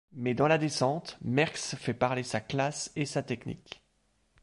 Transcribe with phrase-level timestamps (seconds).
[0.13, 3.83] Mais dans la descente, Merckx fait parler sa classe et sa technique.